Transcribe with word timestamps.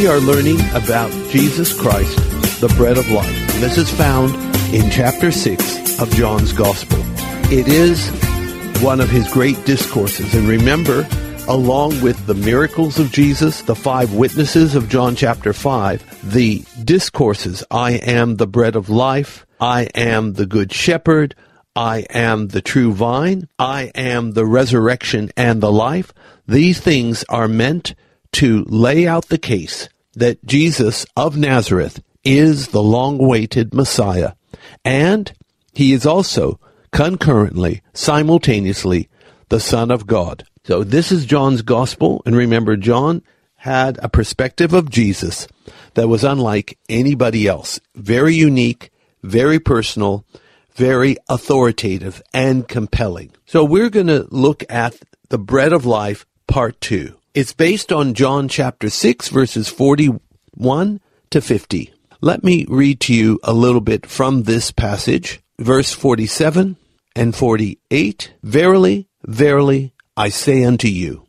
We 0.00 0.06
are 0.06 0.20
learning 0.20 0.58
about 0.70 1.10
Jesus 1.28 1.78
Christ, 1.78 2.16
the 2.62 2.72
bread 2.78 2.96
of 2.96 3.10
life. 3.10 3.60
This 3.60 3.76
is 3.76 3.92
found 3.92 4.34
in 4.74 4.90
chapter 4.90 5.30
6 5.30 6.00
of 6.00 6.10
John's 6.12 6.54
Gospel. 6.54 6.96
It 7.52 7.68
is 7.68 8.08
one 8.82 9.02
of 9.02 9.10
his 9.10 9.30
great 9.30 9.62
discourses. 9.66 10.32
And 10.32 10.48
remember, 10.48 11.06
along 11.48 12.00
with 12.00 12.24
the 12.24 12.32
miracles 12.32 12.98
of 12.98 13.12
Jesus, 13.12 13.60
the 13.60 13.74
five 13.74 14.14
witnesses 14.14 14.74
of 14.74 14.88
John 14.88 15.16
chapter 15.16 15.52
5, 15.52 16.32
the 16.32 16.64
discourses, 16.82 17.62
I 17.70 17.92
am 17.92 18.36
the 18.36 18.46
bread 18.46 18.76
of 18.76 18.88
life, 18.88 19.44
I 19.60 19.82
am 19.94 20.32
the 20.32 20.46
good 20.46 20.72
shepherd, 20.72 21.34
I 21.76 22.06
am 22.08 22.48
the 22.48 22.62
true 22.62 22.94
vine, 22.94 23.48
I 23.58 23.92
am 23.94 24.32
the 24.32 24.46
resurrection 24.46 25.30
and 25.36 25.60
the 25.60 25.70
life. 25.70 26.14
These 26.46 26.80
things 26.80 27.22
are 27.28 27.48
meant 27.48 27.94
to 28.32 28.64
lay 28.64 29.06
out 29.06 29.28
the 29.28 29.38
case 29.38 29.89
that 30.14 30.44
Jesus 30.44 31.06
of 31.16 31.36
Nazareth 31.36 32.02
is 32.24 32.68
the 32.68 32.82
long 32.82 33.20
awaited 33.20 33.74
Messiah, 33.74 34.32
and 34.84 35.32
he 35.72 35.92
is 35.92 36.04
also 36.04 36.58
concurrently, 36.92 37.82
simultaneously, 37.92 39.08
the 39.48 39.60
Son 39.60 39.90
of 39.90 40.06
God. 40.06 40.44
So 40.64 40.84
this 40.84 41.10
is 41.10 41.24
John's 41.26 41.62
gospel, 41.62 42.22
and 42.26 42.36
remember, 42.36 42.76
John 42.76 43.22
had 43.56 43.98
a 44.02 44.08
perspective 44.08 44.72
of 44.72 44.90
Jesus 44.90 45.46
that 45.94 46.08
was 46.08 46.24
unlike 46.24 46.78
anybody 46.88 47.46
else. 47.46 47.80
Very 47.94 48.34
unique, 48.34 48.90
very 49.22 49.58
personal, 49.58 50.24
very 50.74 51.16
authoritative, 51.28 52.22
and 52.32 52.66
compelling. 52.66 53.32
So 53.46 53.64
we're 53.64 53.90
going 53.90 54.06
to 54.06 54.26
look 54.30 54.64
at 54.70 54.96
the 55.28 55.38
bread 55.38 55.72
of 55.72 55.84
life, 55.86 56.26
part 56.46 56.80
two. 56.80 57.16
It's 57.32 57.52
based 57.52 57.92
on 57.92 58.14
John 58.14 58.48
chapter 58.48 58.90
6, 58.90 59.28
verses 59.28 59.68
41 59.68 61.00
to 61.30 61.40
50. 61.40 61.94
Let 62.20 62.42
me 62.42 62.66
read 62.68 62.98
to 63.02 63.14
you 63.14 63.38
a 63.44 63.52
little 63.52 63.80
bit 63.80 64.04
from 64.04 64.42
this 64.42 64.72
passage, 64.72 65.40
verse 65.56 65.92
47 65.92 66.76
and 67.14 67.36
48. 67.36 68.34
Verily, 68.42 69.08
verily, 69.24 69.94
I 70.16 70.30
say 70.30 70.64
unto 70.64 70.88
you, 70.88 71.24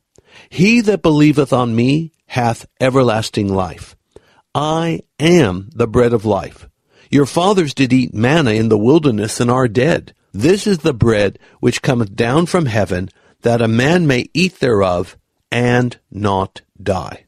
he 0.49 0.81
that 0.81 1.03
believeth 1.03 1.53
on 1.53 1.75
me 1.75 2.13
hath 2.25 2.65
everlasting 2.79 3.53
life. 3.53 3.95
I 4.55 5.01
am 5.19 5.69
the 5.75 5.87
bread 5.87 6.13
of 6.13 6.25
life. 6.25 6.67
Your 7.11 7.27
fathers 7.27 7.75
did 7.75 7.93
eat 7.93 8.11
manna 8.11 8.53
in 8.53 8.69
the 8.69 8.77
wilderness 8.77 9.39
and 9.39 9.51
are 9.51 9.67
dead. 9.67 10.15
This 10.33 10.65
is 10.65 10.79
the 10.79 10.95
bread 10.95 11.37
which 11.59 11.83
cometh 11.83 12.15
down 12.15 12.47
from 12.47 12.65
heaven, 12.65 13.09
that 13.41 13.61
a 13.61 13.67
man 13.67 14.07
may 14.07 14.25
eat 14.33 14.59
thereof 14.59 15.15
and 15.51 15.99
not 16.09 16.61
die. 16.81 17.25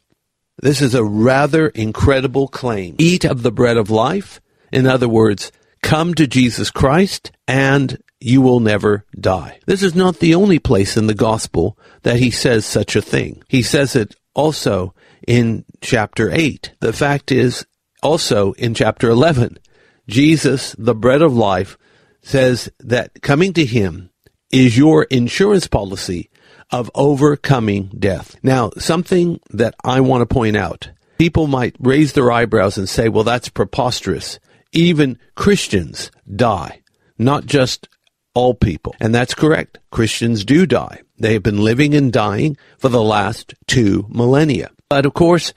This 0.61 0.81
is 0.81 0.95
a 0.95 1.03
rather 1.03 1.67
incredible 1.67 2.47
claim. 2.47 2.95
Eat 2.97 3.25
of 3.25 3.43
the 3.43 3.51
bread 3.51 3.77
of 3.77 3.89
life. 3.89 4.39
In 4.71 4.87
other 4.87 5.09
words, 5.09 5.51
come 5.81 6.13
to 6.13 6.25
Jesus 6.25 6.71
Christ 6.71 7.31
and 7.47 8.01
you 8.19 8.41
will 8.41 8.61
never 8.61 9.05
die. 9.19 9.59
This 9.65 9.83
is 9.83 9.93
not 9.93 10.19
the 10.19 10.35
only 10.35 10.59
place 10.59 10.95
in 10.95 11.07
the 11.07 11.13
gospel 11.13 11.77
that 12.03 12.17
he 12.17 12.31
says 12.31 12.65
such 12.65 12.95
a 12.95 13.01
thing. 13.01 13.43
He 13.49 13.61
says 13.61 13.95
it 13.95 14.15
also 14.33 14.93
in 15.27 15.65
chapter 15.81 16.31
8. 16.31 16.75
The 16.79 16.93
fact 16.93 17.31
is 17.31 17.65
also 18.01 18.53
in 18.53 18.73
chapter 18.73 19.09
11. 19.09 19.59
Jesus, 20.07 20.75
the 20.77 20.95
bread 20.95 21.21
of 21.21 21.35
life, 21.35 21.77
says 22.21 22.69
that 22.79 23.21
coming 23.21 23.51
to 23.53 23.65
him 23.65 24.09
is 24.51 24.77
your 24.77 25.03
insurance 25.03 25.67
policy 25.67 26.29
of 26.73 26.89
overcoming 26.95 27.91
death. 27.97 28.35
Now, 28.41 28.71
something 28.79 29.39
that 29.51 29.75
I 29.83 30.01
want 30.01 30.27
to 30.27 30.33
point 30.33 30.57
out. 30.57 30.89
People 31.19 31.45
might 31.45 31.75
raise 31.79 32.13
their 32.13 32.31
eyebrows 32.31 32.77
and 32.77 32.89
say, 32.89 33.07
well, 33.07 33.23
that's 33.23 33.47
preposterous. 33.47 34.39
Even 34.71 35.19
Christians 35.35 36.11
die, 36.35 36.81
not 37.19 37.45
just 37.45 37.87
all 38.33 38.55
people. 38.55 38.95
And 38.99 39.13
that's 39.13 39.35
correct. 39.35 39.77
Christians 39.91 40.43
do 40.43 40.65
die. 40.65 41.01
They 41.19 41.33
have 41.33 41.43
been 41.43 41.63
living 41.63 41.93
and 41.93 42.11
dying 42.11 42.57
for 42.79 42.89
the 42.89 43.03
last 43.03 43.53
two 43.67 44.07
millennia. 44.09 44.71
But 44.89 45.05
of 45.05 45.13
course, 45.13 45.53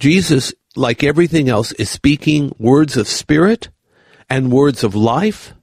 Jesus, 0.00 0.52
like 0.74 1.04
everything 1.04 1.48
else, 1.48 1.70
is 1.72 1.88
speaking 1.88 2.52
words 2.58 2.96
of 2.96 3.06
spirit 3.06 3.68
and 4.28 4.52
words 4.52 4.82
of 4.82 4.96
life. 4.96 5.54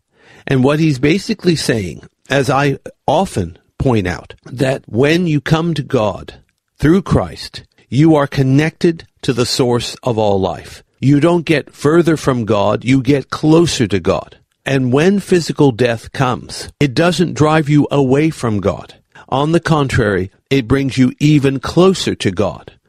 And 0.47 0.63
what 0.63 0.79
he's 0.79 0.99
basically 0.99 1.57
saying, 1.57 2.07
as 2.29 2.49
I 2.49 2.79
often 3.05 3.57
point 3.83 4.07
out 4.07 4.33
that 4.45 4.81
when 4.88 5.27
you 5.27 5.41
come 5.41 5.73
to 5.73 5.83
God 5.83 6.35
through 6.77 7.01
Christ, 7.01 7.63
you 7.89 8.16
are 8.16 8.27
connected 8.27 9.05
to 9.23 9.33
the 9.33 9.45
source 9.45 9.97
of 10.03 10.17
all 10.17 10.39
life. 10.39 10.83
You 11.01 11.19
don't 11.19 11.45
get 11.45 11.73
further 11.73 12.16
from 12.16 12.45
God, 12.45 12.85
you 12.85 13.01
get 13.01 13.29
closer 13.29 13.85
to 13.88 13.99
God. 13.99 14.39
And 14.66 14.94
when 14.94 15.19
physical 15.19 15.73
death 15.73 16.13
comes, 16.13 16.69
it 16.79 16.94
doesn't 16.94 17.33
drive 17.33 17.67
you 17.67 17.85
away 17.91 18.29
from 18.29 18.61
God. 18.61 18.95
On 19.27 19.51
the 19.51 19.59
contrary, 19.59 20.31
it 20.50 20.65
brings 20.65 20.97
you 20.97 21.11
even 21.19 21.59
closer 21.59 22.15
to 22.15 22.31
God. 22.31 22.79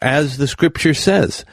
As 0.00 0.36
the 0.36 0.46
scripture 0.46 0.94
says, 0.94 1.44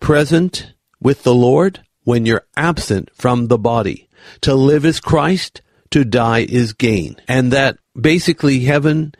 present 0.00 0.74
with 1.00 1.24
the 1.24 1.34
Lord 1.34 1.80
when 2.04 2.24
you're 2.24 2.46
absent 2.56 3.10
from 3.14 3.48
the 3.48 3.58
body. 3.58 4.08
To 4.42 4.54
live 4.54 4.84
is 4.84 5.00
Christ, 5.00 5.60
to 5.90 6.04
die 6.04 6.46
is 6.48 6.72
gain. 6.72 7.16
And 7.26 7.52
that 7.52 7.78
basically 8.00 8.60
heaven 8.60 9.14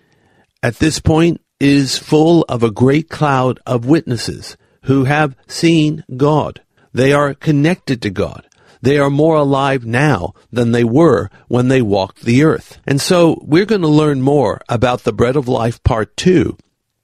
at 0.62 0.76
this 0.76 1.00
point 1.00 1.40
is 1.60 1.98
full 1.98 2.44
of 2.48 2.62
a 2.62 2.70
great 2.70 3.08
cloud 3.08 3.58
of 3.66 3.84
witnesses 3.84 4.56
who 4.84 5.04
have 5.04 5.36
seen 5.46 6.04
God. 6.16 6.60
They 6.92 7.12
are 7.12 7.34
connected 7.34 8.00
to 8.02 8.10
God. 8.10 8.46
They 8.80 8.98
are 8.98 9.10
more 9.10 9.36
alive 9.36 9.84
now 9.84 10.34
than 10.52 10.72
they 10.72 10.84
were 10.84 11.30
when 11.48 11.68
they 11.68 11.82
walked 11.82 12.22
the 12.22 12.44
earth. 12.44 12.78
And 12.86 13.00
so 13.00 13.42
we're 13.42 13.66
going 13.66 13.82
to 13.82 13.88
learn 13.88 14.22
more 14.22 14.60
about 14.68 15.02
the 15.02 15.12
bread 15.12 15.36
of 15.36 15.48
life 15.48 15.82
part 15.82 16.16
two 16.16 16.56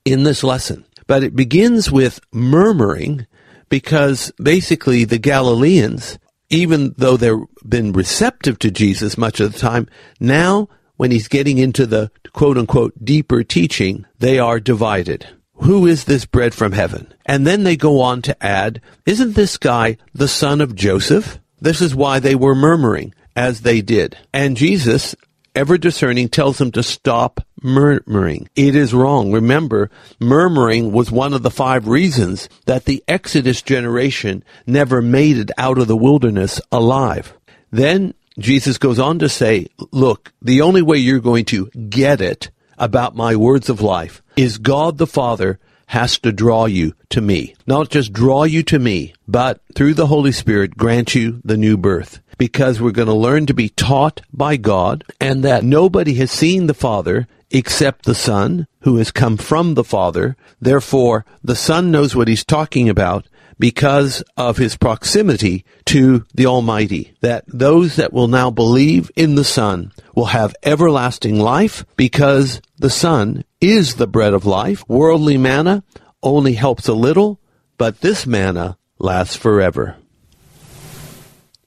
in 0.04 0.22
this 0.22 0.44
lesson. 0.44 0.84
But 1.06 1.24
it 1.24 1.36
begins 1.36 1.90
with 1.90 2.20
murmuring 2.32 3.26
because 3.68 4.32
basically 4.40 5.04
the 5.04 5.18
Galileans, 5.18 6.18
even 6.48 6.94
though 6.96 7.16
they've 7.16 7.44
been 7.68 7.92
receptive 7.92 8.58
to 8.60 8.70
Jesus 8.70 9.18
much 9.18 9.40
of 9.40 9.52
the 9.52 9.58
time, 9.58 9.88
now 10.20 10.68
when 10.96 11.10
he's 11.10 11.28
getting 11.28 11.58
into 11.58 11.86
the 11.86 12.10
quote 12.32 12.58
unquote 12.58 13.04
deeper 13.04 13.42
teaching, 13.42 14.06
they 14.18 14.38
are 14.38 14.60
divided. 14.60 15.26
Who 15.58 15.86
is 15.86 16.04
this 16.04 16.26
bread 16.26 16.54
from 16.54 16.72
heaven? 16.72 17.12
And 17.26 17.46
then 17.46 17.62
they 17.62 17.76
go 17.76 18.00
on 18.00 18.22
to 18.22 18.44
add, 18.44 18.80
isn't 19.06 19.34
this 19.34 19.56
guy 19.56 19.96
the 20.12 20.28
son 20.28 20.60
of 20.60 20.74
Joseph? 20.74 21.38
This 21.60 21.80
is 21.80 21.94
why 21.94 22.18
they 22.18 22.34
were 22.34 22.54
murmuring 22.54 23.14
as 23.36 23.60
they 23.60 23.80
did. 23.80 24.16
And 24.32 24.56
Jesus, 24.56 25.14
ever 25.54 25.78
discerning, 25.78 26.28
tells 26.28 26.58
them 26.58 26.72
to 26.72 26.82
stop 26.82 27.40
murmuring. 27.62 28.48
It 28.56 28.74
is 28.74 28.92
wrong. 28.92 29.32
Remember, 29.32 29.90
murmuring 30.20 30.92
was 30.92 31.10
one 31.10 31.32
of 31.32 31.42
the 31.42 31.50
five 31.50 31.88
reasons 31.88 32.48
that 32.66 32.84
the 32.84 33.02
Exodus 33.08 33.62
generation 33.62 34.44
never 34.66 35.00
made 35.00 35.38
it 35.38 35.50
out 35.56 35.78
of 35.78 35.86
the 35.86 35.96
wilderness 35.96 36.60
alive. 36.70 37.32
Then 37.70 38.14
Jesus 38.38 38.78
goes 38.78 38.98
on 38.98 39.18
to 39.20 39.28
say, 39.28 39.68
look, 39.92 40.32
the 40.42 40.62
only 40.62 40.82
way 40.82 40.98
you're 40.98 41.20
going 41.20 41.44
to 41.46 41.66
get 41.88 42.20
it 42.20 42.50
about 42.78 43.14
my 43.14 43.36
words 43.36 43.68
of 43.68 43.80
life 43.80 44.22
is 44.36 44.58
God 44.58 44.98
the 44.98 45.06
Father 45.06 45.60
has 45.86 46.18
to 46.18 46.32
draw 46.32 46.66
you 46.66 46.94
to 47.10 47.20
me. 47.20 47.54
Not 47.66 47.90
just 47.90 48.12
draw 48.12 48.44
you 48.44 48.62
to 48.64 48.78
me, 48.78 49.14
but 49.28 49.60
through 49.74 49.94
the 49.94 50.08
Holy 50.08 50.32
Spirit 50.32 50.76
grant 50.76 51.14
you 51.14 51.40
the 51.44 51.56
new 51.56 51.76
birth. 51.76 52.20
Because 52.36 52.80
we're 52.80 52.90
going 52.90 53.06
to 53.06 53.14
learn 53.14 53.46
to 53.46 53.54
be 53.54 53.68
taught 53.68 54.22
by 54.32 54.56
God 54.56 55.04
and 55.20 55.44
that 55.44 55.62
nobody 55.62 56.14
has 56.14 56.32
seen 56.32 56.66
the 56.66 56.74
Father 56.74 57.28
except 57.50 58.04
the 58.04 58.14
Son 58.14 58.66
who 58.80 58.96
has 58.96 59.12
come 59.12 59.36
from 59.36 59.74
the 59.74 59.84
Father. 59.84 60.36
Therefore, 60.60 61.24
the 61.44 61.54
Son 61.54 61.92
knows 61.92 62.16
what 62.16 62.26
he's 62.26 62.44
talking 62.44 62.88
about 62.88 63.26
because 63.58 64.22
of 64.36 64.56
his 64.56 64.76
proximity 64.76 65.64
to 65.86 66.24
the 66.34 66.46
Almighty, 66.46 67.14
that 67.20 67.44
those 67.46 67.96
that 67.96 68.12
will 68.12 68.28
now 68.28 68.50
believe 68.50 69.10
in 69.16 69.34
the 69.34 69.44
Son 69.44 69.92
will 70.14 70.26
have 70.26 70.54
everlasting 70.62 71.38
life 71.38 71.84
because 71.96 72.60
the 72.78 72.90
Son 72.90 73.44
is 73.60 73.96
the 73.96 74.06
bread 74.06 74.34
of 74.34 74.46
life. 74.46 74.88
Worldly 74.88 75.38
manna 75.38 75.84
only 76.22 76.54
helps 76.54 76.88
a 76.88 76.94
little, 76.94 77.40
but 77.78 78.00
this 78.00 78.26
manna 78.26 78.78
lasts 78.98 79.36
forever. 79.36 79.96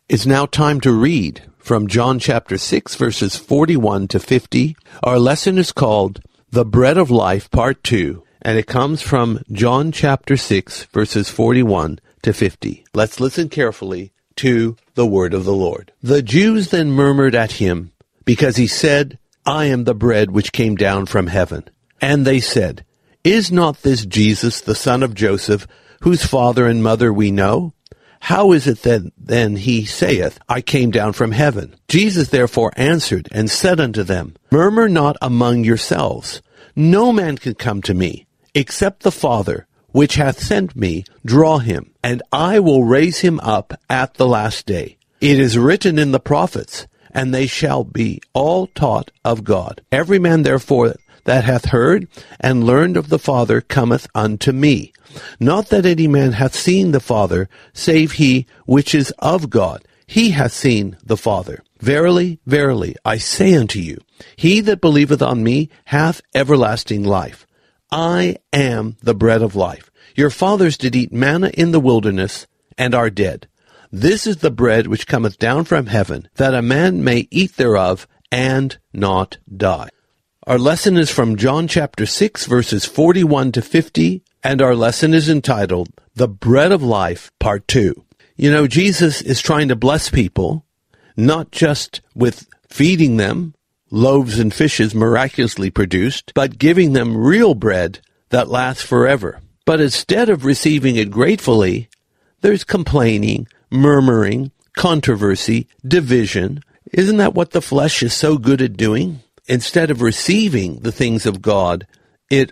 It's 0.10 0.26
now 0.26 0.46
time 0.46 0.80
to 0.82 0.92
read 0.92 1.44
from 1.58 1.88
John 1.88 2.18
chapter 2.18 2.58
6 2.58 2.96
verses 2.96 3.36
41 3.36 4.08
to 4.10 4.20
50. 4.20 4.78
Our 5.04 5.20
lesson 5.20 5.58
is 5.58 5.74
called 5.74 6.22
The 6.50 6.64
Bread 6.64 6.98
of 6.98 7.12
Life 7.12 7.52
Part 7.52 7.84
2 7.84 8.24
and 8.42 8.58
it 8.58 8.68
comes 8.68 9.02
from 9.02 9.42
John 9.52 9.92
chapter 9.92 10.38
6 10.38 10.86
verses 10.86 11.30
41 11.30 12.00
to 12.24 12.34
50. 12.34 12.86
Let's 12.94 13.20
listen 13.20 13.50
carefully 13.50 14.12
to 14.38 14.76
the 14.96 15.06
word 15.06 15.34
of 15.34 15.46
the 15.46 15.54
Lord. 15.54 15.92
The 16.02 16.22
Jews 16.22 16.70
then 16.70 16.92
murmured 16.92 17.36
at 17.36 17.54
him 17.54 17.92
because 18.26 18.56
he 18.56 18.68
said, 18.68 19.20
I 19.46 19.66
am 19.66 19.84
the 19.84 19.96
bread 19.96 20.32
which 20.32 20.52
came 20.52 20.76
down 20.76 21.06
from 21.06 21.28
heaven. 21.28 21.64
And 22.02 22.26
they 22.26 22.40
said, 22.40 22.86
Is 23.24 23.52
not 23.52 23.82
this 23.82 24.06
Jesus 24.06 24.62
the 24.62 24.76
son 24.76 25.04
of 25.04 25.16
Joseph, 25.16 25.68
whose 26.02 26.26
father 26.26 26.68
and 26.68 26.84
mother 26.84 27.12
we 27.12 27.32
know? 27.32 27.74
How 28.20 28.52
is 28.52 28.68
it 28.68 28.82
that 28.82 29.12
then 29.18 29.56
he 29.56 29.86
saith, 29.86 30.40
I 30.50 30.62
came 30.62 30.92
down 30.92 31.14
from 31.14 31.32
heaven? 31.32 31.76
Jesus 31.88 32.30
therefore 32.30 32.74
answered 32.76 33.30
and 33.32 33.50
said 33.50 33.80
unto 33.80 34.04
them, 34.04 34.36
Murmur 34.52 34.90
not 34.90 35.18
among 35.22 35.64
yourselves. 35.64 36.42
No 36.76 37.12
man 37.12 37.38
can 37.38 37.56
come 37.56 37.82
to 37.84 37.94
me, 37.94 38.27
except 38.58 39.04
the 39.04 39.12
Father, 39.12 39.68
which 39.92 40.16
hath 40.16 40.40
sent 40.40 40.76
me, 40.76 41.06
draw 41.24 41.60
him, 41.60 41.92
and 42.04 42.24
I 42.32 42.60
will 42.60 42.84
raise 42.84 43.20
him 43.20 43.40
up 43.42 43.80
at 43.88 44.16
the 44.16 44.28
last 44.28 44.66
day. 44.66 44.98
It 45.22 45.40
is 45.40 45.60
written 45.60 46.00
in 46.00 46.12
the 46.12 46.20
prophets, 46.20 46.88
and 47.12 47.32
they 47.32 47.46
shall 47.46 47.84
be 47.84 48.20
all 48.34 48.66
taught 48.66 49.12
of 49.24 49.44
God. 49.44 49.82
Every 49.92 50.18
man 50.18 50.42
therefore 50.42 50.96
that 51.26 51.44
hath 51.44 51.66
heard 51.66 52.08
and 52.40 52.64
learned 52.64 52.98
of 52.98 53.10
the 53.10 53.20
Father 53.20 53.62
cometh 53.62 54.08
unto 54.16 54.52
me. 54.52 54.92
Not 55.40 55.70
that 55.70 55.86
any 55.86 56.08
man 56.08 56.32
hath 56.32 56.56
seen 56.56 56.94
the 56.94 57.00
Father, 57.00 57.50
save 57.74 58.14
he 58.14 58.48
which 58.66 58.96
is 58.96 59.12
of 59.20 59.52
God. 59.52 59.84
He 60.08 60.32
hath 60.32 60.54
seen 60.54 60.98
the 61.06 61.18
Father. 61.18 61.64
Verily, 61.80 62.40
verily, 62.48 62.96
I 63.06 63.18
say 63.18 63.54
unto 63.54 63.78
you, 63.78 64.00
he 64.36 64.62
that 64.62 64.82
believeth 64.82 65.22
on 65.22 65.44
me 65.44 65.70
hath 65.86 66.22
everlasting 66.34 67.04
life. 67.04 67.46
I 67.92 68.38
am 68.52 68.98
the 69.02 69.16
bread 69.16 69.42
of 69.42 69.56
life. 69.56 69.90
Your 70.16 70.30
fathers 70.30 70.78
did 70.78 70.96
eat 70.96 71.14
manna 71.14 71.52
in 71.54 71.72
the 71.72 71.80
wilderness 71.80 72.48
and 72.78 72.94
are 72.94 73.10
dead. 73.10 73.48
This 73.92 74.28
is 74.28 74.38
the 74.38 74.52
bread 74.52 74.88
which 74.88 75.08
cometh 75.08 75.40
down 75.40 75.64
from 75.64 75.86
heaven, 75.86 76.28
that 76.36 76.54
a 76.54 76.62
man 76.62 77.04
may 77.04 77.28
eat 77.32 77.56
thereof 77.56 78.08
and 78.32 78.78
not 78.92 79.38
die. 79.56 79.90
Our 80.46 80.58
lesson 80.58 80.98
is 80.98 81.10
from 81.10 81.38
John 81.38 81.68
chapter 81.68 82.06
6 82.06 82.46
verses 82.46 82.86
41 82.86 83.54
to 83.54 83.62
50, 83.62 84.24
and 84.44 84.62
our 84.62 84.76
lesson 84.76 85.14
is 85.14 85.30
entitled 85.30 85.90
The 86.16 86.28
Bread 86.28 86.72
of 86.72 86.84
Life, 86.84 87.32
Part 87.40 87.68
2. 87.68 88.06
You 88.36 88.52
know, 88.52 88.68
Jesus 88.68 89.22
is 89.22 89.42
trying 89.42 89.70
to 89.70 89.76
bless 89.76 90.10
people, 90.10 90.66
not 91.16 91.52
just 91.52 92.02
with 92.14 92.48
feeding 92.70 93.18
them 93.18 93.56
loaves 93.90 94.40
and 94.40 94.54
fishes 94.54 94.94
miraculously 94.94 95.70
produced, 95.70 96.32
but 96.34 96.58
giving 96.58 96.94
them 96.94 97.18
real 97.18 97.54
bread 97.54 98.00
that 98.30 98.50
lasts 98.50 98.84
forever. 98.84 99.40
But 99.66 99.82
instead 99.82 100.30
of 100.30 100.46
receiving 100.46 100.96
it 100.96 101.12
gratefully, 101.12 101.90
there's 102.42 102.64
complaining, 102.64 103.48
murmuring, 103.70 104.52
controversy, 104.78 105.68
division. 105.86 106.64
Isn't 106.94 107.18
that 107.18 107.34
what 107.34 107.52
the 107.52 107.62
flesh 107.62 108.04
is 108.04 108.14
so 108.14 108.38
good 108.38 108.62
at 108.62 108.78
doing? 108.78 109.22
Instead 109.48 109.92
of 109.92 110.02
receiving 110.02 110.80
the 110.80 110.92
things 110.92 111.26
of 111.26 111.42
God, 111.42 111.88
it 112.30 112.52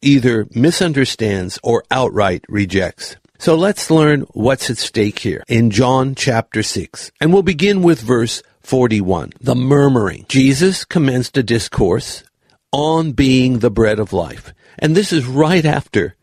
either 0.00 0.46
misunderstands 0.54 1.58
or 1.62 1.84
outright 1.90 2.44
rejects. 2.48 3.16
So 3.42 3.56
let's 3.56 3.90
learn 3.90 4.20
what's 4.34 4.70
at 4.70 4.78
stake 4.78 5.18
here 5.18 5.42
in 5.48 5.72
John 5.72 6.14
chapter 6.14 6.62
6. 6.62 7.10
And 7.20 7.32
we'll 7.32 7.42
begin 7.42 7.82
with 7.82 8.00
verse 8.00 8.40
41. 8.60 9.32
The 9.40 9.56
murmuring. 9.56 10.26
Jesus 10.28 10.84
commenced 10.84 11.36
a 11.36 11.42
discourse 11.42 12.22
on 12.70 13.10
being 13.10 13.58
the 13.58 13.68
bread 13.68 13.98
of 13.98 14.12
life. 14.12 14.54
And 14.78 14.94
this 14.94 15.12
is 15.12 15.26
right 15.26 15.64
after 15.64 16.14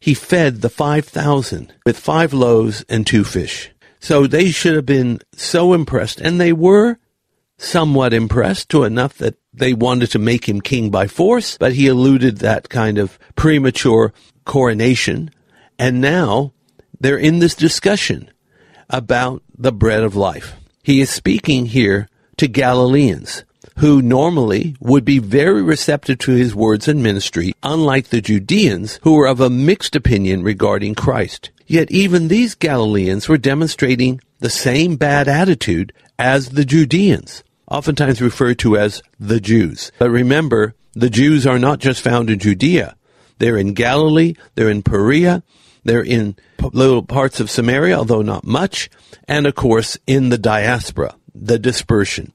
he 0.00 0.12
fed 0.12 0.60
the 0.60 0.68
5,000 0.68 1.72
with 1.86 2.00
five 2.00 2.32
loaves 2.32 2.84
and 2.88 3.06
two 3.06 3.22
fish. 3.22 3.70
So 4.00 4.26
they 4.26 4.50
should 4.50 4.74
have 4.74 4.86
been 4.86 5.20
so 5.36 5.72
impressed, 5.72 6.20
and 6.20 6.40
they 6.40 6.52
were 6.52 6.98
somewhat 7.58 8.12
impressed 8.12 8.70
to 8.70 8.82
enough 8.82 9.16
that 9.18 9.38
they 9.54 9.72
wanted 9.72 10.10
to 10.10 10.18
make 10.18 10.48
him 10.48 10.60
king 10.60 10.90
by 10.90 11.06
force, 11.06 11.58
but 11.58 11.74
he 11.74 11.86
eluded 11.86 12.38
that 12.38 12.68
kind 12.68 12.98
of 12.98 13.20
premature 13.36 14.12
coronation. 14.44 15.30
And 15.78 16.00
now 16.00 16.54
they're 17.00 17.18
in 17.18 17.38
this 17.38 17.54
discussion 17.54 18.30
about 18.88 19.42
the 19.56 19.72
bread 19.72 20.02
of 20.02 20.16
life. 20.16 20.54
He 20.82 21.00
is 21.00 21.10
speaking 21.10 21.66
here 21.66 22.08
to 22.36 22.46
Galileans 22.46 23.44
who 23.78 24.00
normally 24.00 24.76
would 24.80 25.04
be 25.04 25.18
very 25.18 25.62
receptive 25.62 26.18
to 26.18 26.32
his 26.32 26.54
words 26.54 26.88
and 26.88 27.02
ministry, 27.02 27.54
unlike 27.62 28.08
the 28.08 28.20
Judeans 28.20 28.98
who 29.02 29.14
were 29.14 29.26
of 29.26 29.40
a 29.40 29.50
mixed 29.50 29.94
opinion 29.94 30.42
regarding 30.42 30.94
Christ. 30.94 31.50
Yet 31.66 31.90
even 31.90 32.28
these 32.28 32.54
Galileans 32.54 33.28
were 33.28 33.38
demonstrating 33.38 34.20
the 34.38 34.50
same 34.50 34.96
bad 34.96 35.28
attitude 35.28 35.92
as 36.18 36.50
the 36.50 36.64
Judeans, 36.64 37.42
oftentimes 37.70 38.22
referred 38.22 38.58
to 38.60 38.76
as 38.76 39.02
the 39.18 39.40
Jews. 39.40 39.92
But 39.98 40.10
remember, 40.10 40.74
the 40.94 41.10
Jews 41.10 41.46
are 41.46 41.58
not 41.58 41.78
just 41.78 42.00
found 42.00 42.30
in 42.30 42.38
Judea. 42.38 42.96
They're 43.38 43.58
in 43.58 43.74
Galilee, 43.74 44.34
they're 44.54 44.70
in 44.70 44.82
Perea, 44.82 45.42
they're 45.86 46.04
in 46.04 46.36
little 46.72 47.02
parts 47.02 47.40
of 47.40 47.50
Samaria, 47.50 47.96
although 47.96 48.22
not 48.22 48.44
much, 48.44 48.90
and 49.26 49.46
of 49.46 49.54
course 49.54 49.98
in 50.06 50.28
the 50.28 50.38
diaspora, 50.38 51.14
the 51.34 51.58
dispersion. 51.58 52.32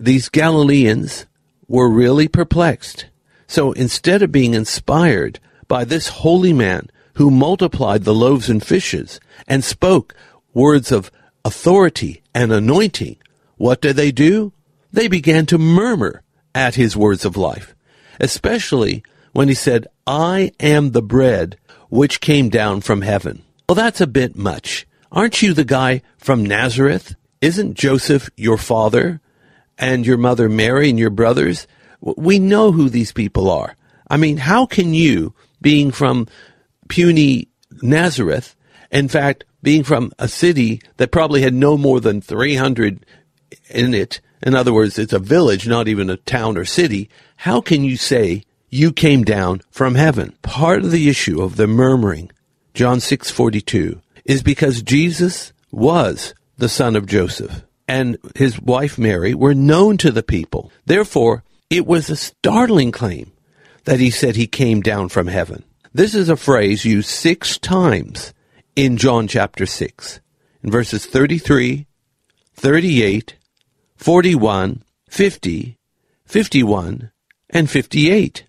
These 0.00 0.28
Galileans 0.28 1.26
were 1.68 1.88
really 1.88 2.28
perplexed. 2.28 3.06
So 3.46 3.72
instead 3.72 4.22
of 4.22 4.32
being 4.32 4.54
inspired 4.54 5.38
by 5.68 5.84
this 5.84 6.08
holy 6.08 6.52
man 6.52 6.90
who 7.14 7.30
multiplied 7.30 8.04
the 8.04 8.14
loaves 8.14 8.50
and 8.50 8.64
fishes 8.64 9.20
and 9.46 9.62
spoke 9.62 10.14
words 10.52 10.90
of 10.90 11.10
authority 11.44 12.22
and 12.34 12.52
anointing, 12.52 13.16
what 13.56 13.80
did 13.80 13.96
they 13.96 14.10
do? 14.10 14.52
They 14.92 15.08
began 15.08 15.46
to 15.46 15.58
murmur 15.58 16.22
at 16.54 16.74
his 16.74 16.96
words 16.96 17.24
of 17.24 17.36
life, 17.36 17.74
especially 18.20 19.02
when 19.32 19.48
he 19.48 19.54
said, 19.54 19.86
I 20.06 20.52
am 20.60 20.92
the 20.92 21.02
bread 21.02 21.58
which 21.88 22.20
came 22.20 22.48
down 22.48 22.80
from 22.80 23.02
heaven. 23.02 23.42
Well, 23.68 23.76
that's 23.76 24.00
a 24.00 24.06
bit 24.06 24.36
much. 24.36 24.86
Aren't 25.10 25.42
you 25.42 25.54
the 25.54 25.64
guy 25.64 26.02
from 26.18 26.44
Nazareth? 26.44 27.14
Isn't 27.40 27.74
Joseph 27.74 28.30
your 28.36 28.58
father 28.58 29.20
and 29.78 30.06
your 30.06 30.18
mother 30.18 30.48
Mary 30.48 30.90
and 30.90 30.98
your 30.98 31.10
brothers? 31.10 31.66
We 32.00 32.38
know 32.38 32.72
who 32.72 32.88
these 32.88 33.12
people 33.12 33.50
are. 33.50 33.76
I 34.08 34.16
mean, 34.16 34.36
how 34.36 34.66
can 34.66 34.92
you, 34.92 35.34
being 35.60 35.90
from 35.90 36.26
puny 36.88 37.48
Nazareth, 37.80 38.54
in 38.90 39.08
fact, 39.08 39.44
being 39.62 39.82
from 39.82 40.12
a 40.18 40.28
city 40.28 40.80
that 40.98 41.10
probably 41.10 41.42
had 41.42 41.54
no 41.54 41.78
more 41.78 42.00
than 42.00 42.20
300 42.20 43.06
in 43.70 43.94
it, 43.94 44.20
in 44.42 44.54
other 44.54 44.72
words, 44.72 44.98
it's 44.98 45.12
a 45.12 45.18
village, 45.18 45.66
not 45.66 45.88
even 45.88 46.10
a 46.10 46.18
town 46.18 46.58
or 46.58 46.64
city, 46.64 47.08
how 47.36 47.60
can 47.60 47.82
you 47.82 47.96
say 47.96 48.44
you 48.74 48.92
came 48.92 49.22
down 49.22 49.62
from 49.70 49.94
heaven? 49.94 50.36
Part 50.42 50.80
of 50.82 50.90
the 50.90 51.08
issue 51.08 51.40
of 51.40 51.54
the 51.56 51.68
murmuring 51.68 52.30
John 52.74 52.98
6:42 52.98 54.00
is 54.24 54.42
because 54.42 54.82
Jesus 54.82 55.52
was 55.70 56.34
the 56.58 56.68
son 56.68 56.96
of 56.96 57.06
Joseph 57.06 57.62
and 57.86 58.18
his 58.34 58.60
wife 58.60 58.98
Mary 58.98 59.32
were 59.32 59.54
known 59.54 59.96
to 59.98 60.10
the 60.10 60.24
people. 60.24 60.72
Therefore, 60.86 61.44
it 61.70 61.86
was 61.86 62.10
a 62.10 62.16
startling 62.16 62.90
claim 62.90 63.30
that 63.84 64.00
he 64.00 64.10
said 64.10 64.34
he 64.34 64.48
came 64.48 64.80
down 64.80 65.08
from 65.08 65.28
heaven. 65.28 65.62
This 65.92 66.14
is 66.14 66.28
a 66.28 66.36
phrase 66.36 66.84
used 66.84 67.08
6 67.10 67.58
times 67.58 68.34
in 68.74 68.96
John 68.96 69.28
chapter 69.28 69.66
6 69.66 70.20
in 70.64 70.70
verses 70.72 71.06
33, 71.06 71.86
38, 72.56 73.36
41, 73.96 74.82
50, 75.08 75.78
51, 76.26 77.12
and 77.50 77.70
58. 77.70 78.44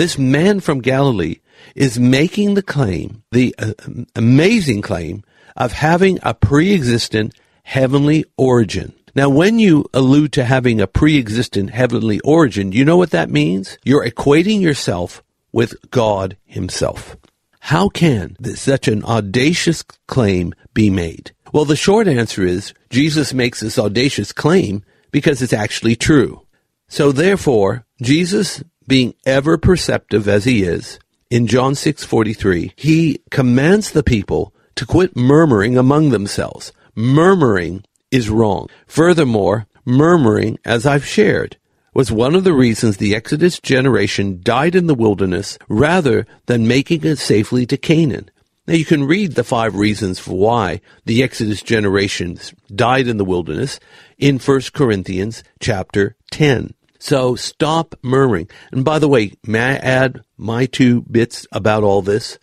This 0.00 0.16
man 0.16 0.60
from 0.60 0.80
Galilee 0.80 1.40
is 1.74 1.98
making 1.98 2.54
the 2.54 2.62
claim, 2.62 3.22
the 3.32 3.54
uh, 3.58 3.74
amazing 4.16 4.80
claim, 4.80 5.22
of 5.58 5.72
having 5.72 6.18
a 6.22 6.32
pre 6.32 6.72
existent 6.72 7.34
heavenly 7.64 8.24
origin. 8.38 8.94
Now, 9.14 9.28
when 9.28 9.58
you 9.58 9.84
allude 9.92 10.32
to 10.32 10.46
having 10.46 10.80
a 10.80 10.86
pre 10.86 11.18
existent 11.18 11.68
heavenly 11.68 12.18
origin, 12.20 12.72
you 12.72 12.82
know 12.82 12.96
what 12.96 13.10
that 13.10 13.28
means? 13.28 13.76
You're 13.84 14.08
equating 14.08 14.62
yourself 14.62 15.22
with 15.52 15.74
God 15.90 16.38
Himself. 16.46 17.18
How 17.58 17.90
can 17.90 18.38
this, 18.40 18.62
such 18.62 18.88
an 18.88 19.04
audacious 19.04 19.82
claim 19.82 20.54
be 20.72 20.88
made? 20.88 21.32
Well, 21.52 21.66
the 21.66 21.76
short 21.76 22.08
answer 22.08 22.42
is 22.42 22.72
Jesus 22.88 23.34
makes 23.34 23.60
this 23.60 23.78
audacious 23.78 24.32
claim 24.32 24.82
because 25.10 25.42
it's 25.42 25.52
actually 25.52 25.94
true. 25.94 26.46
So 26.88 27.12
therefore, 27.12 27.84
Jesus, 28.00 28.64
being 28.90 29.14
ever 29.24 29.56
perceptive 29.56 30.26
as 30.26 30.44
he 30.44 30.64
is, 30.64 30.98
in 31.30 31.46
John 31.46 31.74
6:43, 31.74 32.72
he 32.74 33.20
commands 33.30 33.92
the 33.92 34.02
people 34.02 34.52
to 34.74 34.84
quit 34.84 35.14
murmuring 35.14 35.78
among 35.78 36.10
themselves. 36.10 36.72
Murmuring 36.96 37.84
is 38.10 38.28
wrong. 38.28 38.68
Furthermore, 38.88 39.68
murmuring, 39.84 40.58
as 40.64 40.86
I've 40.86 41.06
shared, 41.06 41.56
was 41.94 42.10
one 42.10 42.34
of 42.34 42.42
the 42.42 42.52
reasons 42.52 42.96
the 42.96 43.14
Exodus 43.14 43.60
generation 43.60 44.40
died 44.42 44.74
in 44.74 44.88
the 44.88 44.94
wilderness 44.96 45.56
rather 45.68 46.26
than 46.46 46.66
making 46.66 47.04
it 47.04 47.18
safely 47.18 47.64
to 47.66 47.76
Canaan. 47.76 48.28
Now 48.66 48.74
you 48.74 48.84
can 48.84 49.04
read 49.04 49.36
the 49.36 49.44
five 49.44 49.76
reasons 49.76 50.18
for 50.18 50.36
why 50.36 50.80
the 51.04 51.22
Exodus 51.22 51.62
generations 51.62 52.52
died 52.74 53.06
in 53.06 53.18
the 53.18 53.24
wilderness 53.24 53.78
in 54.18 54.40
1 54.40 54.60
Corinthians 54.74 55.44
chapter 55.60 56.16
10. 56.32 56.74
So 57.00 57.34
stop 57.34 57.94
murmuring. 58.02 58.48
And 58.70 58.84
by 58.84 58.98
the 58.98 59.08
way, 59.08 59.32
may 59.44 59.60
I 59.60 59.76
add 59.76 60.22
my 60.36 60.66
two 60.66 61.00
bits 61.02 61.46
about 61.50 61.82
all 61.82 62.02
this? 62.02 62.38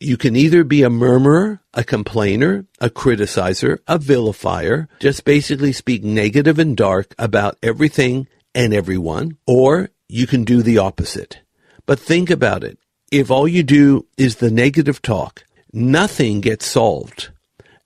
You 0.00 0.16
can 0.16 0.36
either 0.36 0.64
be 0.64 0.82
a 0.82 0.90
murmurer, 0.90 1.60
a 1.72 1.84
complainer, 1.84 2.66
a 2.80 2.90
criticizer, 2.90 3.78
a 3.86 3.98
vilifier, 3.98 4.88
just 4.98 5.24
basically 5.24 5.72
speak 5.72 6.02
negative 6.02 6.58
and 6.58 6.76
dark 6.76 7.14
about 7.16 7.56
everything 7.62 8.26
and 8.54 8.74
everyone, 8.74 9.38
or 9.46 9.90
you 10.08 10.26
can 10.26 10.44
do 10.44 10.62
the 10.62 10.78
opposite. 10.78 11.40
But 11.86 12.00
think 12.00 12.28
about 12.28 12.64
it. 12.64 12.78
If 13.12 13.30
all 13.30 13.46
you 13.46 13.62
do 13.62 14.06
is 14.18 14.36
the 14.36 14.50
negative 14.50 15.00
talk, 15.00 15.44
nothing 15.72 16.40
gets 16.40 16.66
solved. 16.66 17.30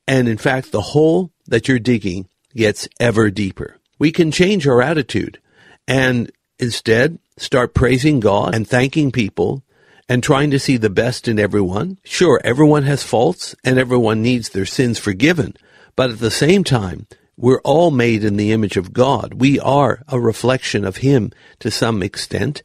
And 0.08 0.28
in 0.28 0.38
fact, 0.38 0.72
the 0.72 0.80
hole 0.80 1.30
that 1.46 1.68
you're 1.68 1.78
digging 1.78 2.26
gets 2.56 2.88
ever 2.98 3.30
deeper. 3.30 3.76
We 3.98 4.12
can 4.12 4.32
change 4.32 4.66
our 4.66 4.80
attitude 4.80 5.38
and 5.86 6.30
instead 6.58 7.18
start 7.36 7.74
praising 7.74 8.20
God 8.20 8.54
and 8.54 8.68
thanking 8.68 9.10
people 9.10 9.64
and 10.08 10.22
trying 10.22 10.50
to 10.50 10.58
see 10.58 10.76
the 10.76 10.90
best 10.90 11.28
in 11.28 11.38
everyone. 11.38 11.98
Sure, 12.04 12.40
everyone 12.44 12.82
has 12.82 13.02
faults 13.02 13.54
and 13.64 13.78
everyone 13.78 14.22
needs 14.22 14.48
their 14.48 14.66
sins 14.66 14.98
forgiven. 14.98 15.54
But 15.96 16.10
at 16.10 16.18
the 16.18 16.30
same 16.30 16.64
time, 16.64 17.06
we're 17.36 17.60
all 17.62 17.90
made 17.90 18.24
in 18.24 18.36
the 18.36 18.52
image 18.52 18.76
of 18.76 18.92
God. 18.92 19.34
We 19.34 19.58
are 19.60 20.02
a 20.08 20.20
reflection 20.20 20.84
of 20.84 20.98
Him 20.98 21.32
to 21.60 21.70
some 21.70 22.02
extent. 22.02 22.62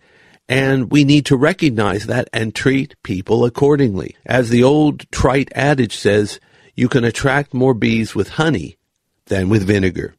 And 0.50 0.92
we 0.92 1.04
need 1.04 1.26
to 1.28 1.38
recognize 1.38 2.06
that 2.08 2.30
and 2.34 2.54
treat 2.54 3.02
people 3.02 3.46
accordingly. 3.46 4.16
As 4.26 4.50
the 4.50 4.64
old 4.64 5.10
trite 5.12 5.52
adage 5.56 5.96
says, 5.96 6.40
you 6.76 6.90
can 6.90 7.04
attract 7.04 7.54
more 7.54 7.74
bees 7.74 8.14
with 8.14 8.30
honey 8.30 8.78
than 9.28 9.50
with 9.50 9.64
vinegar. 9.66 10.16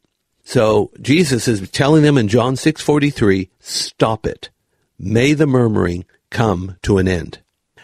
So 0.47 0.91
Jesus 1.01 1.45
is 1.49 1.69
telling 1.71 2.03
them 2.03 2.17
in 2.17 2.29
John 2.29 2.55
6:43, 2.55 3.49
stop 3.59 4.25
it. 4.25 4.49
May 4.97 5.33
the 5.33 5.45
murmuring 5.45 6.05
come 6.29 6.77
to 6.83 6.99
an 6.99 7.05
end. 7.05 7.39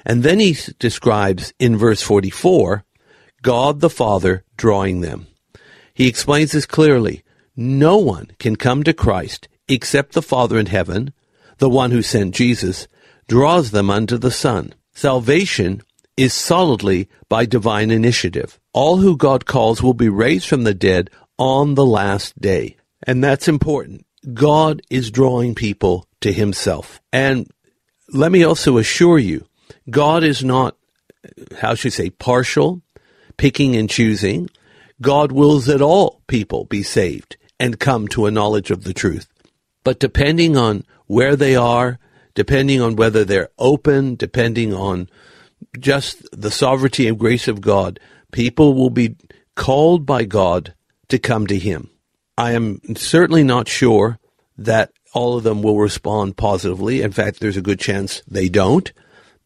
And 0.06 0.24
then 0.24 0.40
he 0.40 0.56
describes 0.80 1.54
in 1.60 1.76
verse 1.76 2.02
44 2.02 2.86
God 3.42 3.82
the 3.82 3.90
Father 3.90 4.46
drawing 4.56 5.02
them. 5.02 5.28
He 5.94 6.08
explains 6.08 6.54
this 6.54 6.66
clearly. 6.66 7.22
No 7.54 7.98
one 7.98 8.32
can 8.40 8.56
come 8.56 8.84
to 8.84 8.94
Christ 8.94 9.50
except 9.68 10.14
the 10.14 10.22
Father 10.22 10.58
in 10.58 10.68
heaven, 10.68 11.12
the 11.58 11.70
one 11.70 11.92
who 11.92 12.02
sent 12.02 12.34
Jesus, 12.34 12.88
draws 13.28 13.72
them 13.72 13.90
unto 13.90 14.18
the 14.18 14.32
Son. 14.32 14.74
Salvation 14.94 15.82
is 16.16 16.34
solidly 16.34 17.10
by 17.28 17.46
divine 17.46 17.92
initiative. 17.92 18.58
All 18.72 18.98
who 18.98 19.18
God 19.18 19.46
calls 19.46 19.84
will 19.84 19.94
be 19.94 20.08
raised 20.08 20.48
from 20.48 20.64
the 20.64 20.74
dead 20.74 21.10
on 21.38 21.76
the 21.76 21.86
last 21.86 22.40
day. 22.40 22.78
And 23.06 23.24
that's 23.24 23.48
important. 23.48 24.06
God 24.34 24.82
is 24.90 25.12
drawing 25.12 25.56
people 25.56 26.08
to 26.22 26.32
himself. 26.32 27.02
And 27.12 27.50
let 28.10 28.32
me 28.32 28.44
also 28.44 28.78
assure 28.78 29.20
you, 29.20 29.46
God 29.90 30.24
is 30.24 30.44
not, 30.44 30.78
how 31.60 31.76
should 31.76 31.94
I 31.94 31.96
say, 31.96 32.10
partial, 32.10 32.82
picking 33.38 33.76
and 33.76 33.90
choosing. 33.90 34.50
God 35.02 35.32
wills 35.32 35.66
that 35.66 35.82
all 35.82 36.22
people 36.28 36.66
be 36.66 36.84
saved 36.84 37.38
and 37.60 37.80
come 37.80 38.08
to 38.10 38.26
a 38.26 38.32
knowledge 38.32 38.72
of 38.72 38.84
the 38.84 38.94
truth. 38.94 39.28
But 39.84 40.00
depending 40.00 40.56
on 40.56 40.86
where 41.08 41.36
they 41.36 41.56
are, 41.56 42.00
depending 42.36 42.82
on 42.82 42.96
whether 42.96 43.26
they're 43.26 43.50
open, 43.60 44.16
depending 44.16 44.74
on 44.74 45.10
just 45.80 46.26
the 46.32 46.52
sovereignty 46.52 47.08
and 47.08 47.20
grace 47.20 47.48
of 47.48 47.62
God, 47.62 48.00
people 48.32 48.74
will 48.74 48.90
be 48.90 49.18
called 49.56 50.06
by 50.06 50.24
God 50.24 50.74
to 51.14 51.20
come 51.20 51.48
to 51.48 51.58
Him. 51.58 51.90
I 52.38 52.52
am 52.52 52.82
certainly 52.96 53.44
not 53.44 53.68
sure 53.68 54.20
that 54.58 54.92
all 55.14 55.38
of 55.38 55.44
them 55.44 55.62
will 55.62 55.78
respond 55.78 56.38
positively. 56.38 57.02
In 57.02 57.12
fact, 57.12 57.40
there's 57.40 57.58
a 57.58 57.62
good 57.62 57.80
chance 57.80 58.22
they 58.28 58.50
don't, 58.50 58.92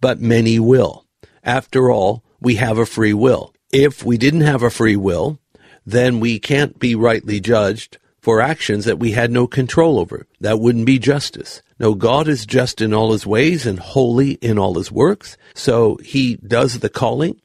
but 0.01 0.19
many 0.19 0.59
will. 0.59 1.05
After 1.43 1.91
all, 1.91 2.23
we 2.39 2.55
have 2.55 2.77
a 2.77 2.85
free 2.85 3.13
will. 3.13 3.53
If 3.71 4.03
we 4.03 4.17
didn't 4.17 4.41
have 4.41 4.63
a 4.63 4.69
free 4.69 4.95
will, 4.95 5.39
then 5.85 6.19
we 6.19 6.39
can't 6.39 6.79
be 6.79 6.95
rightly 6.95 7.39
judged 7.39 7.97
for 8.21 8.41
actions 8.41 8.85
that 8.85 8.99
we 8.99 9.11
had 9.11 9.31
no 9.31 9.47
control 9.47 9.99
over. 9.99 10.25
That 10.41 10.59
wouldn't 10.59 10.85
be 10.85 10.99
justice. 10.99 11.61
No, 11.79 11.93
God 11.93 12.27
is 12.27 12.45
just 12.45 12.81
in 12.81 12.93
all 12.93 13.11
his 13.11 13.25
ways 13.25 13.65
and 13.65 13.79
holy 13.79 14.31
in 14.33 14.57
all 14.57 14.75
his 14.75 14.91
works. 14.91 15.37
So 15.53 15.97
he 15.97 16.35
does 16.35 16.79
the 16.79 16.89
calling, 16.89 17.39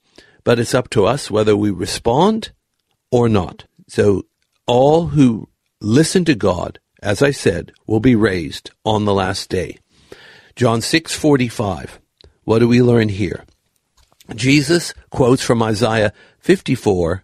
but 0.45 0.59
it's 0.59 0.75
up 0.75 0.91
to 0.91 1.07
us 1.07 1.31
whether 1.31 1.57
we 1.57 1.71
respond 1.71 2.53
or 3.11 3.29
not. 3.29 3.65
So 3.93 4.25
all 4.67 5.09
who 5.09 5.51
listen 5.83 6.25
to 6.25 6.35
God, 6.35 6.79
as 7.03 7.21
I 7.21 7.31
said, 7.31 7.73
will 7.87 8.01
be 8.01 8.15
raised 8.17 8.71
on 8.87 9.05
the 9.05 9.13
last 9.13 9.51
day. 9.51 9.81
John 10.57 10.81
6:45. 10.81 12.01
What 12.45 12.61
do 12.61 12.69
we 12.69 12.81
learn 12.81 13.11
here? 13.11 13.45
Jesus 14.35 14.95
quotes 15.11 15.43
from 15.43 15.63
Isaiah 15.63 16.15
54 16.39 17.23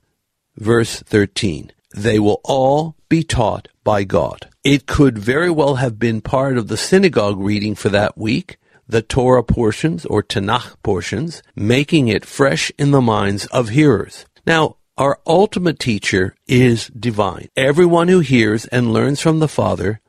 verse 0.58 1.00
13. 1.00 1.72
They 1.96 2.18
will 2.18 2.42
all 2.44 2.96
be 3.08 3.22
taught 3.22 3.68
by 3.82 4.04
God. 4.04 4.50
It 4.62 4.84
could 4.84 5.18
very 5.18 5.50
well 5.50 5.76
have 5.76 5.98
been 5.98 6.20
part 6.20 6.58
of 6.58 6.68
the 6.68 6.76
synagogue 6.76 7.40
reading 7.40 7.76
for 7.76 7.88
that 7.88 8.18
week, 8.18 8.58
the 8.86 9.00
Torah 9.00 9.42
portions 9.42 10.04
or 10.04 10.22
Tanakh 10.22 10.76
portions, 10.82 11.42
making 11.56 12.08
it 12.08 12.26
fresh 12.26 12.70
in 12.76 12.90
the 12.90 13.00
minds 13.00 13.46
of 13.46 13.70
hearers. 13.70 14.26
Now, 14.46 14.76
our 14.98 15.20
ultimate 15.26 15.78
teacher 15.78 16.34
is 16.48 16.88
divine. 16.88 17.48
Everyone 17.56 18.08
who 18.08 18.18
hears 18.18 18.66
and 18.66 18.92
learns 18.92 19.20
from 19.20 19.38
the 19.38 19.48
Father 19.48 20.00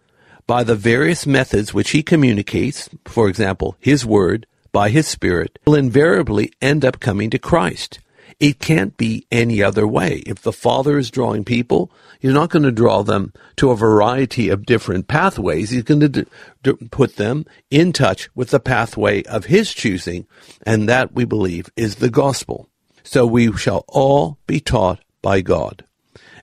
by 0.47 0.63
the 0.63 0.75
various 0.75 1.27
methods 1.27 1.73
which 1.73 1.91
he 1.91 2.01
communicates, 2.01 2.89
for 3.05 3.29
example, 3.29 3.77
his 3.79 4.03
word, 4.03 4.47
by 4.71 4.89
his 4.89 5.07
spirit, 5.07 5.59
will 5.65 5.75
invariably 5.75 6.51
end 6.59 6.83
up 6.83 6.99
coming 6.99 7.29
to 7.29 7.37
Christ. 7.37 7.99
It 8.39 8.59
can't 8.59 8.97
be 8.97 9.27
any 9.31 9.61
other 9.61 9.87
way. 9.87 10.23
If 10.25 10.41
the 10.41 10.53
Father 10.53 10.97
is 10.97 11.11
drawing 11.11 11.43
people, 11.43 11.91
He's 12.19 12.33
not 12.33 12.49
going 12.49 12.63
to 12.63 12.71
draw 12.71 13.01
them 13.01 13.31
to 13.55 13.71
a 13.71 13.77
variety 13.77 14.49
of 14.49 14.65
different 14.65 15.07
pathways. 15.07 15.69
He's 15.69 15.83
going 15.83 16.01
to 16.01 16.09
d- 16.09 16.25
d- 16.63 16.73
put 16.91 17.15
them 17.15 17.45
in 17.71 17.93
touch 17.93 18.29
with 18.35 18.49
the 18.49 18.59
pathway 18.59 19.23
of 19.23 19.45
His 19.45 19.73
choosing, 19.73 20.27
and 20.63 20.89
that 20.89 21.13
we 21.13 21.23
believe 21.23 21.69
is 21.77 21.95
the 21.95 22.09
gospel. 22.09 22.69
So 23.03 23.25
we 23.25 23.55
shall 23.57 23.85
all 23.87 24.37
be 24.47 24.59
taught 24.59 24.99
by 25.21 25.41
God. 25.41 25.83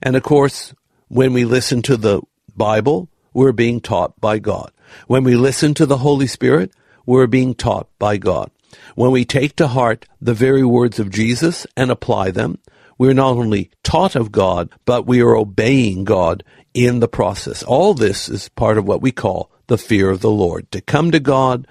And 0.01 0.15
of 0.15 0.23
course, 0.23 0.73
when 1.07 1.33
we 1.33 1.45
listen 1.45 1.81
to 1.83 1.97
the 1.97 2.21
Bible, 2.55 3.09
we're 3.33 3.51
being 3.51 3.79
taught 3.79 4.19
by 4.19 4.39
God. 4.39 4.71
When 5.07 5.23
we 5.23 5.35
listen 5.35 5.73
to 5.75 5.85
the 5.85 5.97
Holy 5.97 6.27
Spirit, 6.27 6.71
we're 7.05 7.27
being 7.27 7.53
taught 7.53 7.87
by 7.99 8.17
God. 8.17 8.51
When 8.95 9.11
we 9.11 9.25
take 9.25 9.55
to 9.57 9.67
heart 9.67 10.05
the 10.21 10.33
very 10.33 10.63
words 10.63 10.99
of 10.99 11.09
Jesus 11.09 11.65
and 11.75 11.89
apply 11.91 12.31
them, 12.31 12.59
we're 12.97 13.13
not 13.13 13.37
only 13.37 13.69
taught 13.83 14.15
of 14.15 14.31
God, 14.31 14.69
but 14.85 15.05
we 15.05 15.21
are 15.21 15.35
obeying 15.35 16.03
God 16.03 16.43
in 16.73 16.99
the 16.99 17.07
process. 17.07 17.63
All 17.63 17.93
this 17.93 18.27
is 18.27 18.49
part 18.49 18.77
of 18.77 18.85
what 18.85 19.01
we 19.01 19.11
call 19.11 19.51
the 19.67 19.77
fear 19.77 20.09
of 20.09 20.21
the 20.21 20.31
Lord. 20.31 20.71
To 20.71 20.81
come 20.81 21.11
to 21.11 21.19
God, 21.19 21.67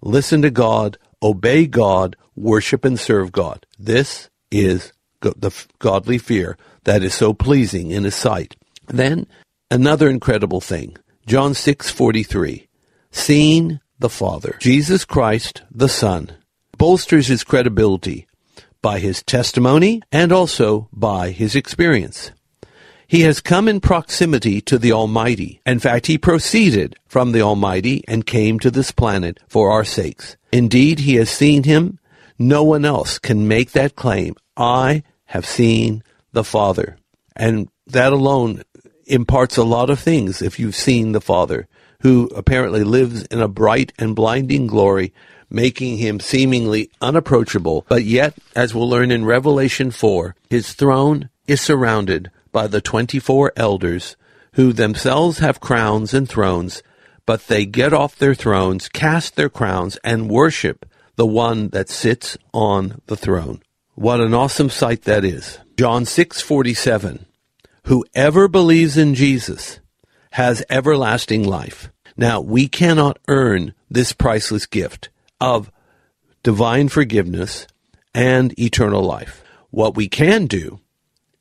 listen 0.00 0.42
to 0.42 0.50
God, 0.50 0.96
obey 1.22 1.66
God, 1.66 2.16
worship 2.36 2.84
and 2.84 2.98
serve 2.98 3.32
God. 3.32 3.66
This 3.78 4.30
is 4.50 4.92
the 5.20 5.52
godly 5.78 6.18
fear 6.18 6.56
that 6.84 7.02
is 7.02 7.14
so 7.14 7.32
pleasing 7.32 7.90
in 7.90 8.04
his 8.04 8.14
sight. 8.14 8.56
Then 8.86 9.26
another 9.70 10.08
incredible 10.08 10.60
thing. 10.60 10.96
John 11.26 11.54
6:43. 11.54 12.68
Seeing 13.10 13.80
the 13.98 14.10
Father. 14.10 14.56
Jesus 14.60 15.04
Christ, 15.04 15.62
the 15.70 15.88
Son, 15.88 16.32
bolsters 16.76 17.28
his 17.28 17.44
credibility 17.44 18.26
by 18.82 18.98
his 18.98 19.22
testimony 19.22 20.02
and 20.12 20.32
also 20.32 20.88
by 20.92 21.30
his 21.30 21.54
experience. 21.54 22.32
He 23.06 23.20
has 23.20 23.40
come 23.40 23.68
in 23.68 23.80
proximity 23.80 24.60
to 24.62 24.78
the 24.78 24.92
Almighty. 24.92 25.60
In 25.64 25.78
fact, 25.78 26.06
he 26.06 26.18
proceeded 26.18 26.96
from 27.06 27.32
the 27.32 27.42
Almighty 27.42 28.02
and 28.08 28.26
came 28.26 28.58
to 28.58 28.70
this 28.70 28.90
planet 28.90 29.38
for 29.48 29.70
our 29.70 29.84
sakes. 29.84 30.36
Indeed, 30.52 31.00
he 31.00 31.14
has 31.14 31.30
seen 31.30 31.62
him 31.62 31.98
No 32.38 32.64
one 32.64 32.84
else 32.84 33.18
can 33.18 33.46
make 33.46 33.72
that 33.72 33.96
claim. 33.96 34.34
I 34.56 35.02
have 35.26 35.46
seen 35.46 36.02
the 36.32 36.44
Father. 36.44 36.96
And 37.36 37.68
that 37.86 38.12
alone 38.12 38.62
imparts 39.06 39.56
a 39.56 39.64
lot 39.64 39.90
of 39.90 40.00
things 40.00 40.42
if 40.42 40.58
you've 40.58 40.74
seen 40.74 41.12
the 41.12 41.20
Father, 41.20 41.68
who 42.00 42.28
apparently 42.34 42.84
lives 42.84 43.24
in 43.26 43.40
a 43.40 43.48
bright 43.48 43.92
and 43.98 44.16
blinding 44.16 44.66
glory, 44.66 45.12
making 45.50 45.98
him 45.98 46.20
seemingly 46.20 46.90
unapproachable. 47.00 47.84
But 47.88 48.04
yet, 48.04 48.34
as 48.56 48.74
we'll 48.74 48.88
learn 48.88 49.10
in 49.10 49.24
Revelation 49.24 49.90
4, 49.90 50.34
his 50.50 50.72
throne 50.72 51.28
is 51.46 51.60
surrounded 51.60 52.30
by 52.52 52.66
the 52.66 52.80
24 52.80 53.52
elders 53.56 54.16
who 54.54 54.72
themselves 54.72 55.38
have 55.38 55.60
crowns 55.60 56.14
and 56.14 56.28
thrones, 56.28 56.82
but 57.26 57.46
they 57.48 57.66
get 57.66 57.92
off 57.92 58.16
their 58.16 58.34
thrones, 58.34 58.88
cast 58.88 59.36
their 59.36 59.48
crowns, 59.48 59.96
and 60.04 60.30
worship 60.30 60.86
the 61.16 61.26
one 61.26 61.68
that 61.68 61.88
sits 61.88 62.36
on 62.52 63.00
the 63.06 63.16
throne. 63.16 63.62
What 63.94 64.20
an 64.20 64.34
awesome 64.34 64.70
sight 64.70 65.02
that 65.02 65.24
is. 65.24 65.58
John 65.76 66.04
6:47 66.04 67.26
Whoever 67.84 68.48
believes 68.48 68.96
in 68.96 69.14
Jesus 69.14 69.80
has 70.32 70.64
everlasting 70.70 71.44
life. 71.44 71.90
Now, 72.16 72.40
we 72.40 72.68
cannot 72.68 73.18
earn 73.28 73.74
this 73.90 74.12
priceless 74.12 74.66
gift 74.66 75.10
of 75.40 75.70
divine 76.42 76.88
forgiveness 76.88 77.66
and 78.14 78.56
eternal 78.58 79.02
life. 79.02 79.42
What 79.70 79.96
we 79.96 80.08
can 80.08 80.46
do 80.46 80.80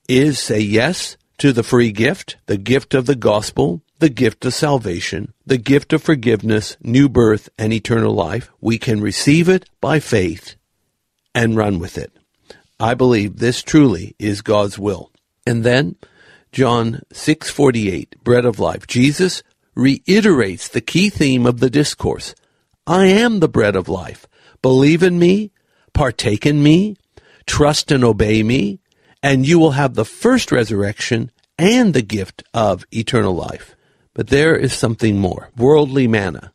is 0.09 0.39
say 0.39 0.59
yes 0.59 1.17
to 1.37 1.53
the 1.53 1.63
free 1.63 1.91
gift, 1.91 2.37
the 2.47 2.57
gift 2.57 2.93
of 2.93 3.05
the 3.05 3.15
gospel, 3.15 3.82
the 3.99 4.09
gift 4.09 4.45
of 4.45 4.53
salvation, 4.53 5.33
the 5.45 5.57
gift 5.57 5.93
of 5.93 6.03
forgiveness, 6.03 6.77
new 6.81 7.07
birth, 7.07 7.49
and 7.57 7.71
eternal 7.71 8.13
life. 8.13 8.51
We 8.59 8.77
can 8.77 9.01
receive 9.01 9.47
it 9.47 9.69
by 9.79 9.99
faith 9.99 10.55
and 11.33 11.55
run 11.55 11.79
with 11.79 11.97
it. 11.97 12.11
I 12.79 12.93
believe 12.95 13.37
this 13.37 13.61
truly 13.61 14.15
is 14.19 14.41
God's 14.41 14.77
will. 14.77 15.11
And 15.45 15.63
then 15.63 15.95
John 16.51 17.01
6:48, 17.13 18.23
bread 18.23 18.45
of 18.45 18.59
life. 18.59 18.87
Jesus 18.87 19.41
reiterates 19.75 20.67
the 20.67 20.81
key 20.81 21.09
theme 21.09 21.45
of 21.45 21.59
the 21.59 21.69
discourse. 21.69 22.35
I 22.85 23.05
am 23.07 23.39
the 23.39 23.47
bread 23.47 23.75
of 23.75 23.89
life. 23.89 24.27
Believe 24.61 25.01
in 25.01 25.17
me, 25.17 25.51
partake 25.93 26.45
in 26.45 26.61
me, 26.61 26.97
trust 27.45 27.91
and 27.91 28.03
obey 28.03 28.43
me, 28.43 28.79
and 29.21 29.47
you 29.47 29.57
will 29.57 29.71
have 29.71 29.93
the 29.93 30.05
first 30.05 30.51
resurrection 30.51 31.31
and 31.57 31.93
the 31.93 32.01
gift 32.01 32.43
of 32.53 32.85
eternal 32.91 33.33
life. 33.33 33.75
But 34.13 34.27
there 34.27 34.55
is 34.55 34.73
something 34.73 35.17
more. 35.17 35.49
Worldly 35.57 36.07
manna. 36.07 36.53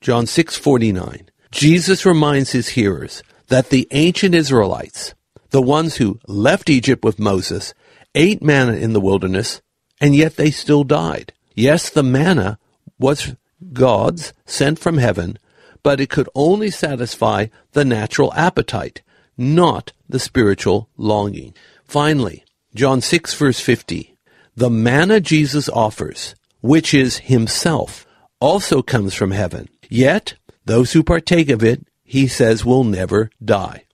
John 0.00 0.26
6:49. 0.26 1.28
Jesus 1.50 2.04
reminds 2.04 2.52
his 2.52 2.68
hearers 2.68 3.22
that 3.48 3.70
the 3.70 3.88
ancient 3.90 4.34
Israelites, 4.34 5.14
the 5.50 5.62
ones 5.62 5.96
who 5.96 6.20
left 6.26 6.68
Egypt 6.68 7.04
with 7.04 7.18
Moses, 7.18 7.72
ate 8.14 8.42
manna 8.42 8.74
in 8.74 8.92
the 8.92 9.00
wilderness, 9.00 9.62
and 10.00 10.14
yet 10.14 10.36
they 10.36 10.50
still 10.50 10.84
died. 10.84 11.32
Yes, 11.54 11.88
the 11.88 12.02
manna 12.02 12.58
was 12.98 13.34
God's 13.72 14.32
sent 14.44 14.78
from 14.78 14.98
heaven, 14.98 15.38
but 15.82 16.00
it 16.00 16.10
could 16.10 16.28
only 16.34 16.70
satisfy 16.70 17.46
the 17.72 17.84
natural 17.84 18.32
appetite, 18.34 19.02
not 19.36 19.92
the 20.08 20.18
spiritual 20.18 20.88
longing. 20.96 21.54
Finally, 21.84 22.44
John 22.74 23.00
6 23.00 23.34
verse 23.34 23.60
50. 23.60 24.14
The 24.54 24.70
manna 24.70 25.20
Jesus 25.20 25.68
offers, 25.68 26.34
which 26.60 26.94
is 26.94 27.18
himself, 27.18 28.06
also 28.40 28.82
comes 28.82 29.14
from 29.14 29.30
heaven. 29.30 29.68
Yet, 29.88 30.34
those 30.64 30.92
who 30.92 31.02
partake 31.02 31.48
of 31.48 31.62
it, 31.62 31.86
he 32.04 32.26
says, 32.26 32.64
will 32.64 32.84
never 32.84 33.30
die. 33.44 33.84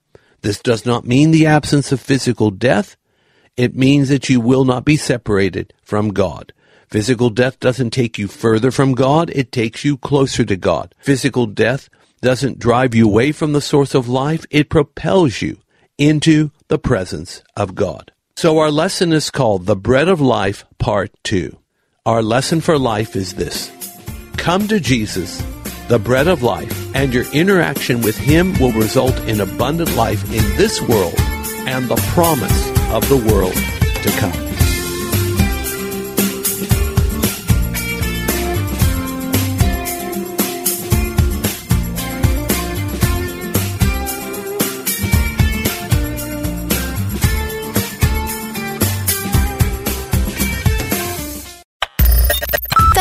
This 0.43 0.61
does 0.61 0.85
not 0.85 1.07
mean 1.07 1.31
the 1.31 1.47
absence 1.47 1.93
of 1.93 2.01
physical 2.01 2.51
death. 2.51 2.97
It 3.57 3.75
means 3.75 4.09
that 4.09 4.29
you 4.29 4.41
will 4.41 4.65
not 4.65 4.85
be 4.85 4.97
separated 4.97 5.73
from 5.83 6.11
God. 6.11 6.53
Physical 6.89 7.31
death 7.31 7.59
doesn't 7.61 7.91
take 7.91 8.19
you 8.19 8.29
further 8.29 8.71
from 8.71 8.93
God, 8.93 9.31
it 9.31 9.51
takes 9.51 9.85
you 9.85 9.97
closer 9.97 10.45
to 10.45 10.57
God. 10.57 10.95
Physical 11.01 11.47
death 11.47 11.89
doesn't 12.21 12.59
drive 12.59 12.95
you 12.95 13.07
away 13.07 13.33
from 13.33 13.53
the 13.53 13.61
source 13.61 13.95
of 13.95 14.09
life, 14.09 14.45
it 14.51 14.69
propels 14.69 15.43
you 15.43 15.59
into 15.99 16.51
the 16.69 16.79
presence 16.79 17.43
of 17.57 17.75
God. 17.75 18.13
So 18.37 18.59
our 18.59 18.71
lesson 18.71 19.13
is 19.13 19.31
called 19.31 19.67
The 19.67 19.77
Bread 19.77 20.09
of 20.09 20.21
Life, 20.21 20.65
Part 20.79 21.11
2. 21.25 21.57
Our 22.07 22.23
lesson 22.23 22.61
for 22.61 22.79
life 22.79 23.17
is 23.17 23.33
this 23.33 23.73
Come 24.37 24.69
to 24.69 24.79
Jesus, 24.79 25.43
the 25.89 25.99
bread 25.99 26.29
of 26.29 26.43
life, 26.43 26.95
and 26.95 27.15
your 27.15 27.25
interaction 27.33 28.03
with 28.03 28.15
Him 28.15 28.53
will 28.61 28.73
result 28.73 29.19
in 29.21 29.41
abundant 29.41 29.97
life 29.97 30.23
in 30.25 30.45
this 30.59 30.83
world 30.83 31.15
and 31.65 31.89
the 31.89 31.97
promise 32.13 32.69
of 32.93 33.09
the 33.09 33.17
world 33.17 33.55
to 33.55 34.11
come. 34.21 34.54